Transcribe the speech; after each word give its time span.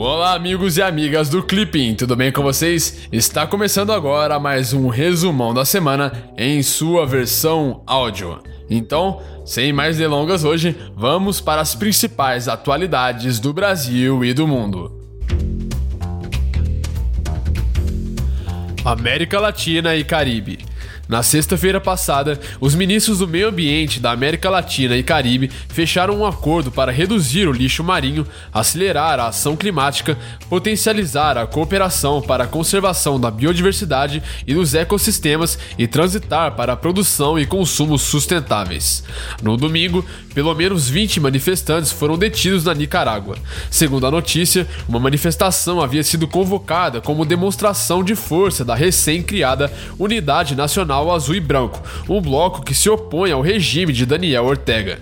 Olá, 0.00 0.34
amigos 0.34 0.76
e 0.76 0.82
amigas 0.82 1.28
do 1.28 1.42
Clipping, 1.42 1.96
tudo 1.96 2.14
bem 2.14 2.30
com 2.30 2.40
vocês? 2.40 3.08
Está 3.10 3.48
começando 3.48 3.92
agora 3.92 4.38
mais 4.38 4.72
um 4.72 4.86
resumão 4.86 5.52
da 5.52 5.64
semana 5.64 6.12
em 6.38 6.62
sua 6.62 7.04
versão 7.04 7.82
áudio. 7.84 8.40
Então, 8.70 9.20
sem 9.44 9.72
mais 9.72 9.96
delongas 9.98 10.44
hoje, 10.44 10.76
vamos 10.94 11.40
para 11.40 11.60
as 11.60 11.74
principais 11.74 12.46
atualidades 12.46 13.40
do 13.40 13.52
Brasil 13.52 14.24
e 14.24 14.32
do 14.32 14.46
mundo. 14.46 15.02
América 18.84 19.40
Latina 19.40 19.96
e 19.96 20.04
Caribe. 20.04 20.60
Na 21.08 21.22
sexta-feira 21.22 21.80
passada, 21.80 22.38
os 22.60 22.74
ministros 22.74 23.20
do 23.20 23.26
Meio 23.26 23.48
Ambiente 23.48 23.98
da 23.98 24.10
América 24.10 24.50
Latina 24.50 24.94
e 24.94 25.02
Caribe 25.02 25.50
fecharam 25.66 26.18
um 26.18 26.26
acordo 26.26 26.70
para 26.70 26.92
reduzir 26.92 27.48
o 27.48 27.52
lixo 27.52 27.82
marinho, 27.82 28.26
acelerar 28.52 29.18
a 29.18 29.28
ação 29.28 29.56
climática, 29.56 30.18
potencializar 30.50 31.38
a 31.38 31.46
cooperação 31.46 32.20
para 32.20 32.44
a 32.44 32.46
conservação 32.46 33.18
da 33.18 33.30
biodiversidade 33.30 34.22
e 34.46 34.52
dos 34.52 34.74
ecossistemas 34.74 35.58
e 35.78 35.86
transitar 35.86 36.54
para 36.54 36.74
a 36.74 36.76
produção 36.76 37.38
e 37.38 37.46
consumo 37.46 37.98
sustentáveis. 37.98 39.02
No 39.42 39.56
domingo, 39.56 40.04
pelo 40.34 40.54
menos 40.54 40.90
20 40.90 41.20
manifestantes 41.20 41.90
foram 41.90 42.18
detidos 42.18 42.64
na 42.64 42.74
Nicarágua. 42.74 43.38
Segundo 43.70 44.06
a 44.06 44.10
notícia, 44.10 44.68
uma 44.86 45.00
manifestação 45.00 45.80
havia 45.80 46.02
sido 46.02 46.28
convocada 46.28 47.00
como 47.00 47.24
demonstração 47.24 48.04
de 48.04 48.14
força 48.14 48.62
da 48.62 48.74
recém-criada 48.74 49.72
Unidade 49.98 50.54
Nacional 50.54 50.97
Azul 51.12 51.36
e 51.36 51.40
Branco, 51.40 51.80
um 52.08 52.20
bloco 52.20 52.62
que 52.62 52.74
se 52.74 52.90
opõe 52.90 53.30
ao 53.30 53.40
regime 53.40 53.92
de 53.92 54.04
Daniel 54.04 54.44
Ortega. 54.44 54.98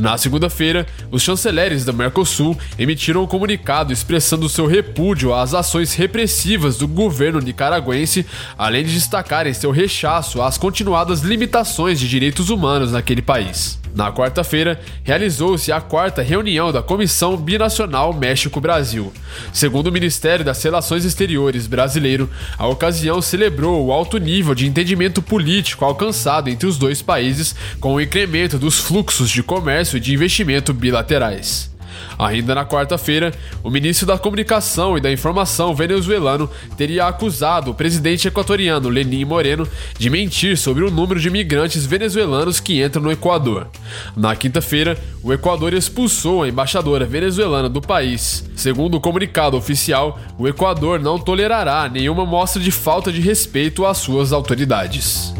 Na 0.00 0.16
segunda-feira, 0.18 0.86
os 1.10 1.22
chanceleres 1.22 1.84
do 1.84 1.92
Mercosul 1.92 2.56
emitiram 2.78 3.22
um 3.22 3.26
comunicado 3.26 3.92
expressando 3.92 4.48
seu 4.48 4.66
repúdio 4.66 5.34
às 5.34 5.54
ações 5.54 5.94
repressivas 5.94 6.76
do 6.76 6.88
governo 6.88 7.40
nicaragüense, 7.40 8.26
além 8.56 8.84
de 8.84 8.94
destacarem 8.94 9.54
seu 9.54 9.70
rechaço 9.70 10.42
às 10.42 10.58
continuadas 10.58 11.20
limitações 11.20 11.98
de 11.98 12.08
direitos 12.08 12.50
humanos 12.50 12.92
naquele 12.92 13.22
país. 13.22 13.78
Na 13.94 14.10
quarta-feira, 14.10 14.80
realizou-se 15.04 15.70
a 15.70 15.80
quarta 15.80 16.20
reunião 16.20 16.72
da 16.72 16.82
Comissão 16.82 17.36
Binacional 17.36 18.12
México-Brasil. 18.12 19.12
Segundo 19.52 19.86
o 19.86 19.92
Ministério 19.92 20.44
das 20.44 20.60
Relações 20.60 21.04
Exteriores 21.04 21.68
brasileiro, 21.68 22.28
a 22.58 22.66
ocasião 22.66 23.22
celebrou 23.22 23.86
o 23.86 23.92
alto 23.92 24.18
nível 24.18 24.52
de 24.52 24.66
entendimento 24.66 25.22
político 25.22 25.84
alcançado 25.84 26.50
entre 26.50 26.66
os 26.66 26.76
dois 26.76 27.02
países 27.02 27.54
com 27.78 27.94
o 27.94 28.00
incremento 28.00 28.58
dos 28.58 28.80
fluxos 28.80 29.30
de 29.30 29.44
comércio 29.44 29.63
e 29.96 30.00
de 30.00 30.12
investimento 30.12 30.72
bilaterais. 30.72 31.74
Ainda 32.18 32.54
na 32.54 32.64
quarta-feira, 32.64 33.32
o 33.62 33.70
ministro 33.70 34.06
da 34.06 34.18
Comunicação 34.18 34.96
e 34.96 35.00
da 35.00 35.12
Informação 35.12 35.74
venezuelano 35.74 36.48
teria 36.76 37.06
acusado 37.06 37.70
o 37.70 37.74
presidente 37.74 38.28
equatoriano 38.28 38.88
Lenin 38.88 39.24
Moreno 39.24 39.66
de 39.98 40.10
mentir 40.10 40.56
sobre 40.56 40.84
o 40.84 40.90
número 40.90 41.20
de 41.20 41.30
migrantes 41.30 41.84
venezuelanos 41.86 42.60
que 42.60 42.82
entram 42.82 43.02
no 43.02 43.12
Equador. 43.12 43.68
Na 44.16 44.36
quinta-feira, 44.36 44.96
o 45.22 45.32
Equador 45.32 45.72
expulsou 45.72 46.42
a 46.42 46.48
embaixadora 46.48 47.04
venezuelana 47.04 47.68
do 47.68 47.80
país. 47.80 48.44
Segundo 48.54 48.96
o 48.96 49.00
comunicado 49.00 49.56
oficial, 49.56 50.18
o 50.38 50.46
Equador 50.46 51.00
não 51.00 51.18
tolerará 51.18 51.88
nenhuma 51.88 52.24
mostra 52.24 52.62
de 52.62 52.70
falta 52.70 53.10
de 53.10 53.20
respeito 53.20 53.84
às 53.84 53.98
suas 53.98 54.32
autoridades. 54.32 55.34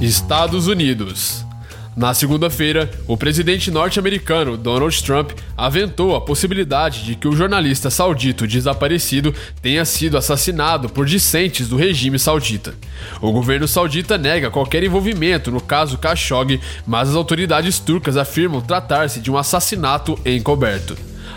Estados 0.00 0.66
Unidos 0.66 1.46
na 1.96 2.12
segunda-feira, 2.12 2.90
o 3.06 3.16
presidente 3.16 3.70
norte-americano 3.70 4.58
Donald 4.58 5.02
Trump 5.02 5.30
aventou 5.56 6.14
a 6.14 6.20
possibilidade 6.20 7.06
de 7.06 7.14
que 7.14 7.26
o 7.26 7.34
jornalista 7.34 7.88
saudito 7.88 8.46
desaparecido 8.46 9.34
tenha 9.62 9.82
sido 9.86 10.18
assassinado 10.18 10.90
por 10.90 11.06
discentes 11.06 11.68
do 11.68 11.76
regime 11.76 12.18
saudita. 12.18 12.74
O 13.18 13.32
governo 13.32 13.66
saudita 13.66 14.18
nega 14.18 14.50
qualquer 14.50 14.82
envolvimento 14.82 15.50
no 15.50 15.58
caso 15.58 15.96
Khashoggi, 15.96 16.60
mas 16.86 17.08
as 17.08 17.14
autoridades 17.14 17.78
turcas 17.78 18.18
afirmam 18.18 18.60
tratar-se 18.60 19.18
de 19.18 19.30
um 19.30 19.38
assassinato 19.38 20.18
encoberto. 20.26 20.94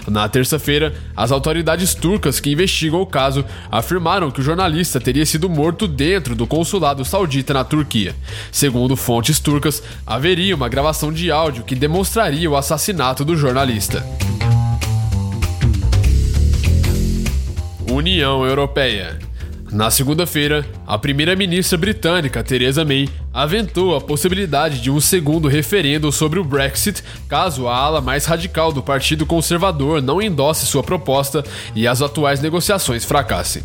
Na 0.07 0.27
terça-feira, 0.27 0.93
as 1.15 1.31
autoridades 1.31 1.93
turcas 1.93 2.39
que 2.39 2.51
investigam 2.51 3.01
o 3.01 3.05
caso 3.05 3.45
afirmaram 3.71 4.31
que 4.31 4.39
o 4.39 4.43
jornalista 4.43 4.99
teria 4.99 5.25
sido 5.25 5.49
morto 5.49 5.87
dentro 5.87 6.35
do 6.35 6.47
consulado 6.47 7.05
saudita 7.05 7.53
na 7.53 7.63
Turquia. 7.63 8.15
Segundo 8.51 8.95
fontes 8.95 9.39
turcas, 9.39 9.83
haveria 10.05 10.55
uma 10.55 10.69
gravação 10.69 11.11
de 11.11 11.31
áudio 11.31 11.63
que 11.63 11.75
demonstraria 11.75 12.49
o 12.49 12.55
assassinato 12.55 13.23
do 13.23 13.35
jornalista. 13.35 14.05
União 17.91 18.45
Europeia 18.45 19.19
na 19.71 19.91
segunda-feira, 19.91 20.65
a 20.89 20.97
primeira-ministra 20.97 21.77
britânica 21.77 22.43
Theresa 22.43 22.83
May 22.83 23.07
aventou 23.31 23.95
a 23.95 24.01
possibilidade 24.01 24.81
de 24.81 24.89
um 24.89 24.99
segundo 24.99 25.47
referendo 25.47 26.11
sobre 26.11 26.39
o 26.39 26.43
Brexit 26.43 27.03
caso 27.27 27.67
a 27.67 27.75
ala 27.75 28.01
mais 28.01 28.25
radical 28.25 28.73
do 28.73 28.81
Partido 28.81 29.23
Conservador 29.23 30.01
não 30.01 30.19
endosse 30.19 30.65
sua 30.65 30.81
proposta 30.81 31.43
e 31.75 31.87
as 31.87 32.01
atuais 32.01 32.41
negociações 32.41 33.05
fracassem. 33.05 33.61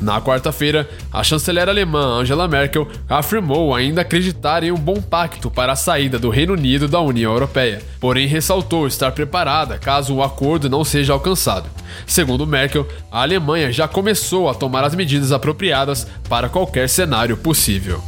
Na 0.00 0.20
quarta-feira, 0.20 0.88
a 1.10 1.22
chanceler 1.22 1.68
alemã 1.68 2.20
Angela 2.20 2.46
Merkel 2.46 2.88
afirmou 3.08 3.74
ainda 3.74 4.02
acreditar 4.02 4.62
em 4.62 4.70
um 4.70 4.76
bom 4.76 5.00
pacto 5.00 5.50
para 5.50 5.72
a 5.72 5.76
saída 5.76 6.18
do 6.18 6.28
Reino 6.28 6.52
Unido 6.52 6.88
da 6.88 7.00
União 7.00 7.32
Europeia, 7.32 7.82
porém 7.98 8.26
ressaltou 8.26 8.86
estar 8.86 9.12
preparada 9.12 9.78
caso 9.78 10.14
o 10.14 10.22
acordo 10.22 10.68
não 10.68 10.84
seja 10.84 11.12
alcançado. 11.12 11.68
Segundo 12.06 12.46
Merkel, 12.46 12.86
a 13.10 13.22
Alemanha 13.22 13.72
já 13.72 13.88
começou 13.88 14.48
a 14.48 14.54
tomar 14.54 14.84
as 14.84 14.94
medidas 14.94 15.32
apropriadas 15.32 16.06
para 16.28 16.48
qualquer 16.66 16.88
cenário 16.88 17.36
possível. 17.36 18.02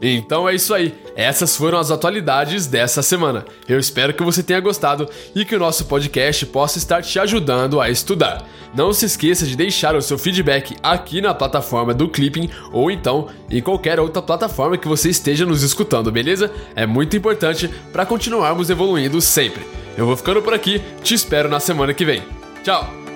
Então 0.00 0.48
é 0.48 0.54
isso 0.54 0.72
aí. 0.74 0.94
Essas 1.16 1.56
foram 1.56 1.78
as 1.78 1.90
atualidades 1.90 2.66
dessa 2.66 3.02
semana. 3.02 3.44
Eu 3.66 3.80
espero 3.80 4.14
que 4.14 4.22
você 4.22 4.42
tenha 4.42 4.60
gostado 4.60 5.08
e 5.34 5.44
que 5.44 5.56
o 5.56 5.58
nosso 5.58 5.86
podcast 5.86 6.46
possa 6.46 6.78
estar 6.78 7.02
te 7.02 7.18
ajudando 7.18 7.80
a 7.80 7.90
estudar. 7.90 8.46
Não 8.74 8.92
se 8.92 9.06
esqueça 9.06 9.46
de 9.46 9.56
deixar 9.56 9.96
o 9.96 10.02
seu 10.02 10.18
feedback 10.18 10.76
aqui 10.82 11.20
na 11.20 11.34
plataforma 11.34 11.94
do 11.94 12.08
Clipping 12.08 12.50
ou 12.70 12.90
então 12.90 13.28
em 13.50 13.62
qualquer 13.62 13.98
outra 13.98 14.22
plataforma 14.22 14.76
que 14.76 14.86
você 14.86 15.08
esteja 15.08 15.46
nos 15.46 15.62
escutando, 15.62 16.12
beleza? 16.12 16.52
É 16.76 16.86
muito 16.86 17.16
importante 17.16 17.68
para 17.92 18.06
continuarmos 18.06 18.70
evoluindo 18.70 19.20
sempre. 19.20 19.87
Eu 19.98 20.06
vou 20.06 20.16
ficando 20.16 20.40
por 20.40 20.54
aqui, 20.54 20.80
te 21.02 21.12
espero 21.12 21.48
na 21.48 21.58
semana 21.58 21.92
que 21.92 22.04
vem. 22.04 22.22
Tchau! 22.62 23.07